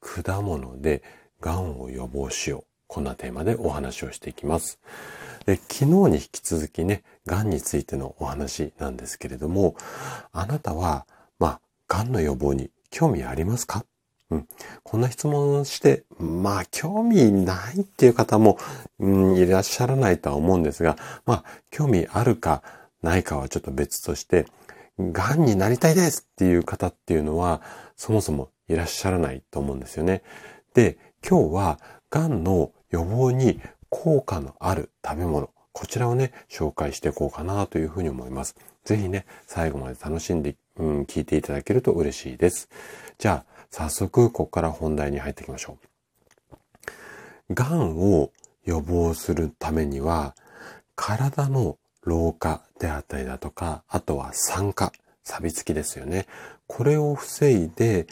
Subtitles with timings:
[0.00, 1.02] 果物で
[1.40, 2.64] 癌を予防しよう。
[2.86, 4.80] こんなテーマでお話をしていきます。
[5.46, 9.76] で昨日に引き続きね、癌についてのお話なんですけれども、
[10.32, 11.06] あなたは、
[11.38, 13.84] まあ、癌の予防に興味ありますか？
[14.30, 14.48] うん、
[14.84, 18.58] こんな質問して、まあ、興味ないっていう方も、
[18.98, 22.62] うん、いらっしゃらないとは思うんですが、まあ、興味あるか
[23.02, 24.46] ないかはちょっと別として、
[24.98, 27.60] 癌になりたいですっていう方っていうのは、
[27.96, 30.22] そもそもいらっしゃらないと思うんですよね。
[30.74, 30.96] で、
[31.28, 38.54] 今日は癌の予防に効果のある食べ物、こちらをね、紹介していこうかなというふうに思います。
[38.84, 42.68] ぜひね、最後まで楽しんで、うん、聞いていただけると嬉しいです。
[43.18, 45.76] じゃあ、早速、ここから本題に入っていきましょ
[47.50, 47.54] う。
[47.54, 48.30] 癌を
[48.64, 50.36] 予防するためには、
[50.94, 54.92] 体の老化であったりだとか、あとは酸化、
[55.24, 56.26] 錆びつきですよね。
[56.66, 58.06] これを防いで、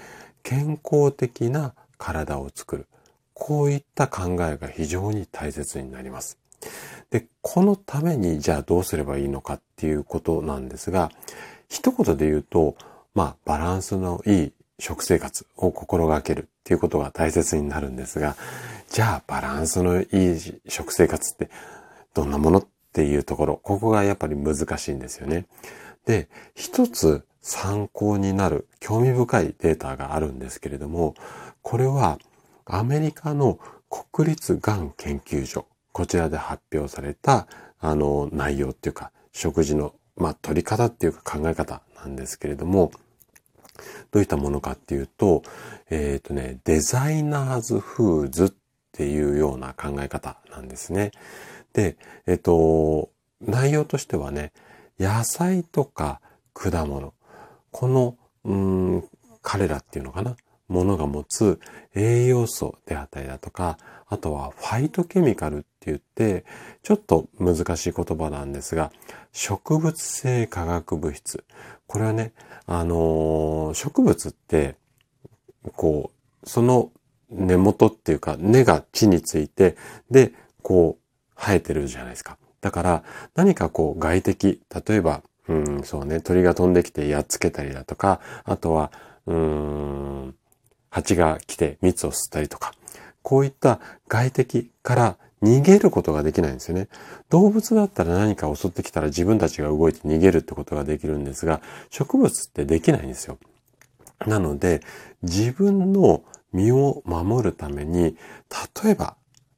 [0.49, 2.87] 健康的な体を作る。
[3.35, 6.39] こういった考えが非常に大切になります。
[7.11, 11.13] で、このためにじゃあどうすればいいのかっていうことなんですが、
[11.69, 12.77] 一言で言うと、
[13.15, 18.35] まあ、バランスのいい食生活を心がけるっていうことが大切になるんですが、
[18.89, 21.51] じゃあバランスのいい食生活って
[22.15, 25.45] どんなものっていうところ、ここがやっぱり難しいんですよね。
[26.07, 31.15] で、一つ参考になる興味深いデータがあるんですけれども、
[31.63, 32.19] これは
[32.65, 33.59] アメリカの
[33.89, 37.47] 国立がん研究所、こちらで発表された
[37.81, 42.91] あの内容っていうか、食事の、まあ、取り方っていうか考え方なんですけれども、
[44.11, 45.43] どういったものかっていうと、
[45.91, 48.53] えっ、ー、とね、デザイナーズフーズっ
[48.93, 51.13] ていうような考え方なんですね。
[51.73, 53.11] で、えっ、ー、と、
[53.41, 54.53] 内容としてはね、
[54.99, 56.21] 野菜とか
[56.55, 57.15] 果物、
[57.71, 59.05] この、うん、
[59.43, 60.37] 彼らっていうのかな、
[60.69, 61.61] ものが持つ
[61.95, 66.45] 栄養素であったりだとか、あとはファイトケミカルって言って、
[66.83, 68.93] ちょっと難しい言葉なんですが、
[69.33, 71.45] 植物性化学物質。
[71.87, 72.33] これはね、
[72.67, 74.77] あのー、植物って、
[75.75, 76.11] こ
[76.45, 76.91] う、その
[77.31, 79.77] 根元っていうか根が地について、
[80.11, 81.03] で、こう、
[81.39, 82.37] 生えてるじゃないですか。
[82.61, 83.05] だから
[83.35, 86.21] 何かこう外敵、例えばうん、そうね。
[86.21, 88.93] 鳥が飛んできてやっつけたりだとか、あとは、
[89.27, 90.35] うーん、
[90.91, 92.73] 蜂が来て蜜を吸ったりとか、
[93.23, 96.89] こういった外敵から逃げることができないんですよね。
[97.31, 101.61] 動物だったら何か襲ってきたら自分たちが動いて逃げるってことができるんですが、
[101.91, 103.39] 植物ってできないんですよ。
[104.27, 104.81] なので、
[105.23, 106.23] 自分の
[106.53, 108.17] 身を守るために、
[108.83, 109.17] 例えば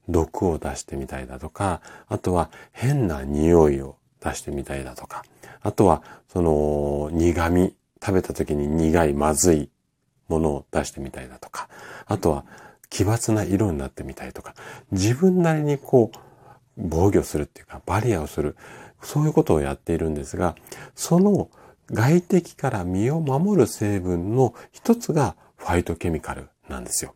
[0.09, 5.25] 毒を出してみたりだとか、あとは変な匂いを出してみたりだとか、
[5.63, 9.71] あとは、その、苦味、食べた時に苦い、まずい
[10.29, 11.69] ものを出してみたいだとか、
[12.07, 12.45] あとは、
[12.89, 14.55] 奇抜な色になってみたいとか、
[14.91, 16.19] 自分なりにこう、
[16.77, 18.57] 防御するっていうか、バリアをする、
[19.03, 20.57] そういうことをやっているんですが、
[20.95, 21.51] その
[21.93, 27.15] 外敵から身を守る成分の一つがファイトケミカルなんですよ。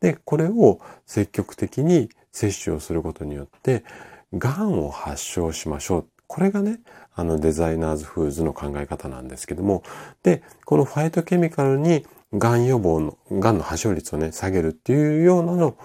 [0.00, 3.84] で、これを積極的に摂取をすることによって、
[4.32, 6.08] 癌を発症しましょう。
[6.26, 6.80] これがね、
[7.14, 9.82] あのデザイナーズフーズの考え方なんですけども、
[10.22, 15.76] で、このファイトケミカルにがん予防の、がんの発症率をね、下げるっていうようなの、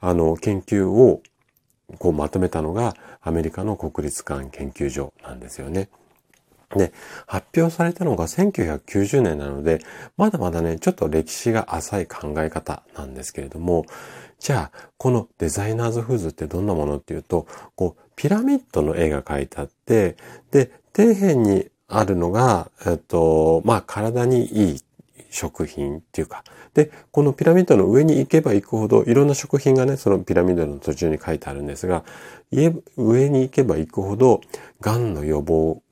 [0.00, 1.22] あの、研究を
[1.98, 5.88] こうまとめたのがアメリカの国立がん研究所なんですよね。
[6.74, 6.92] で、
[7.26, 9.80] 発表されたのが1990年なので、
[10.16, 13.86] まだまだね、ちょっと歴史が浅い考え方なんですけれども、
[14.38, 20.16] じゃあ、このデザイナーズフーズってどんなものっていうと、こう、ピラミッドの絵が描いてあって、
[20.50, 24.80] で、底辺にあるのが、えっと、まあ、体にいい
[25.30, 26.42] 食品っていうか、
[26.74, 32.04] で、このピラミッドの上に行けば行くほど、いろんな食品がね、そのピラミッドの途中に書いてあるんですが、
[32.96, 34.40] 上に行けば行くほど、
[34.80, 35.82] 癌の予防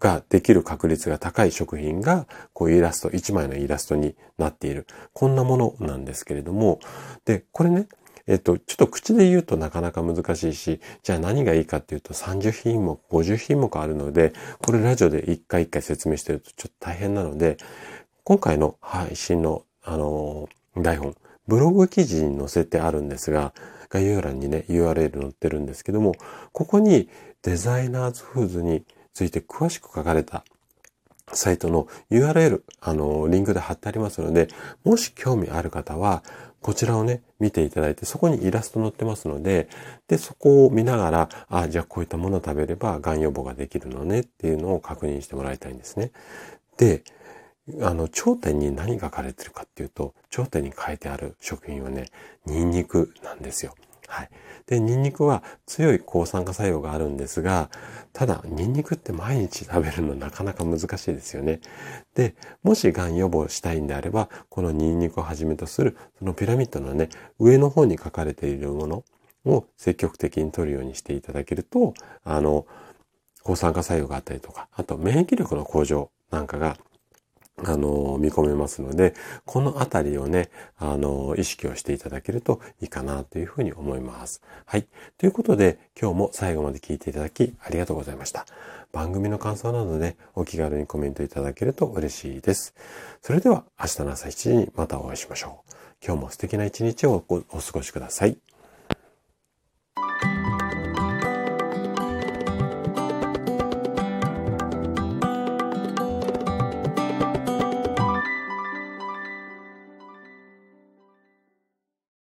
[0.00, 4.86] ができる確率が高い食品が、こうイラスト、一枚のイラストになっている。
[5.12, 6.80] こんなものなんですけれども、
[7.24, 7.86] で、これね、
[8.26, 14.32] えっと、ちょっと口で言うとなかなか難しいし、じゃあ何がいいかっていうと30品目、50品目あるので、
[14.64, 17.56] これラジオで一回一回説明してるとちょっと大変なので、
[18.24, 21.16] 今回の配信の、あの、台本、
[21.48, 23.52] ブログ記事に載せてあるんですが、
[23.88, 26.14] 概要欄にね、URL 載ってるんですけども、
[26.52, 27.08] ここに
[27.42, 30.44] デザイナーズフーズについて詳しく書かれた
[31.32, 34.48] サイトの URL、あの、リンクで貼ってありますので、
[34.84, 36.22] もし興味ある方は、
[36.62, 39.68] こちらをね、見ていただいて、そこにイラスト載ってますので、
[40.08, 46.12] で、そこを見ながら、あ、じゃあこういったものを食べれば、癌予防ができるのねっていうのを確認してもらいたいんですね。
[46.78, 47.02] で、
[47.80, 52.10] あの、頂点に何が書かれてるかっていうと、頂点に書いてある食品はね、
[52.46, 53.74] ニンニクなんですよ。
[54.12, 54.30] はい。
[54.66, 57.70] で、ニンニクは強い抗酸化作用があるんですが、
[58.12, 61.60] ただ、ニンニクって毎日食べるのなかなか難しいですよね。
[62.14, 69.04] で、もし癌予防したいんであれば、このニンニクをはじめとする、そのピラミッドのね、上の方に書かれているもの
[69.46, 72.66] を積極的に取るようにしていただけると、あの、
[73.42, 76.76] 抗酸化作用があったりとか、あと免疫力の向上なんかが
[77.64, 79.14] あの、見込めますので、
[79.44, 84.42] このあたりをね、あの、意識をしていただけるといいかなというふうに思います。
[84.66, 84.86] はい。
[85.18, 88.46] ということで、今日も最後まで聞いていただきありがとうございました。
[88.92, 92.74] 番組の感想などで、ね、お気軽にコメントいただけると嬉しいです。
[93.22, 95.72] それでは明日の朝7時にまたお会いしましょう。
[96.04, 98.51] 今日も素敵な一日をお過ごしください。